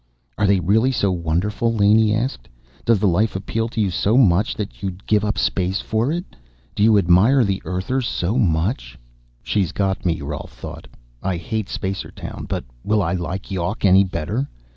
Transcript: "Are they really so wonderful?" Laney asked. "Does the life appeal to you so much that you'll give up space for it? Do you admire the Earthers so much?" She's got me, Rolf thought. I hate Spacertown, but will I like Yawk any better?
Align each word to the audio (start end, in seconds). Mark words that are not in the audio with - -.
"Are 0.35 0.47
they 0.47 0.59
really 0.59 0.91
so 0.91 1.11
wonderful?" 1.11 1.71
Laney 1.75 2.11
asked. 2.15 2.49
"Does 2.85 2.97
the 2.97 3.07
life 3.07 3.35
appeal 3.35 3.69
to 3.69 3.79
you 3.79 3.91
so 3.91 4.17
much 4.17 4.55
that 4.55 4.81
you'll 4.81 4.95
give 5.05 5.23
up 5.23 5.37
space 5.37 5.79
for 5.79 6.11
it? 6.11 6.25
Do 6.73 6.81
you 6.81 6.97
admire 6.97 7.43
the 7.43 7.61
Earthers 7.65 8.07
so 8.07 8.39
much?" 8.39 8.97
She's 9.43 9.71
got 9.71 10.03
me, 10.03 10.19
Rolf 10.21 10.53
thought. 10.53 10.87
I 11.21 11.37
hate 11.37 11.67
Spacertown, 11.69 12.47
but 12.47 12.63
will 12.83 13.03
I 13.03 13.13
like 13.13 13.51
Yawk 13.51 13.85
any 13.85 14.03
better? 14.03 14.49